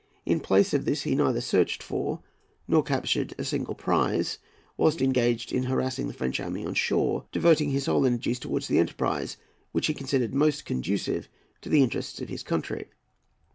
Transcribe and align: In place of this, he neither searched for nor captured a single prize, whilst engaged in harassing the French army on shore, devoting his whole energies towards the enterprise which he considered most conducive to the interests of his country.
In 0.25 0.39
place 0.39 0.73
of 0.73 0.83
this, 0.85 1.03
he 1.03 1.13
neither 1.13 1.41
searched 1.41 1.83
for 1.83 2.21
nor 2.67 2.81
captured 2.81 3.35
a 3.37 3.43
single 3.43 3.75
prize, 3.75 4.39
whilst 4.75 4.99
engaged 4.99 5.51
in 5.53 5.65
harassing 5.65 6.07
the 6.07 6.13
French 6.15 6.39
army 6.39 6.65
on 6.65 6.73
shore, 6.73 7.25
devoting 7.31 7.69
his 7.69 7.85
whole 7.85 8.03
energies 8.07 8.39
towards 8.39 8.67
the 8.67 8.79
enterprise 8.79 9.37
which 9.73 9.85
he 9.85 9.93
considered 9.93 10.33
most 10.33 10.65
conducive 10.65 11.29
to 11.61 11.69
the 11.69 11.83
interests 11.83 12.19
of 12.19 12.29
his 12.29 12.41
country. 12.41 12.87